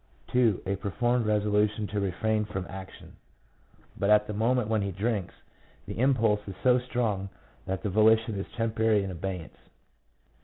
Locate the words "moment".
4.33-4.67